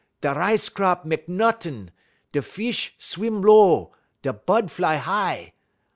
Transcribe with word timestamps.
Da 0.19 0.31
rice 0.33 0.67
crop 0.67 1.05
mek 1.05 1.29
nuttin'; 1.29 1.91
da 2.31 2.41
fish 2.41 2.95
swim 2.97 3.43
low; 3.43 3.93
da 4.23 4.31
bud 4.31 4.71
fly 4.71 4.95
high. 4.95 5.53